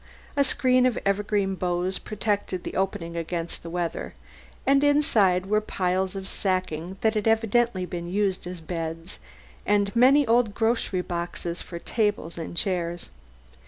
A 0.35 0.43
screen 0.43 0.87
of 0.87 0.97
evergreen 1.05 1.53
boughs 1.53 1.99
protected 1.99 2.63
the 2.63 2.73
opening 2.75 3.15
against 3.15 3.61
the 3.61 3.69
weather, 3.69 4.15
and 4.65 4.83
inside 4.83 5.45
were 5.45 5.61
piles 5.61 6.15
of 6.15 6.27
sacking 6.27 6.97
that 7.01 7.13
had 7.13 7.27
evidently 7.27 7.85
been 7.85 8.09
used 8.09 8.47
as 8.47 8.61
beds, 8.61 9.19
and 9.63 9.95
many 9.95 10.25
old 10.25 10.55
grocery 10.55 11.01
boxes 11.01 11.61
for 11.61 11.77
tables 11.77 12.39
and 12.39 12.57
chairs. 12.57 13.09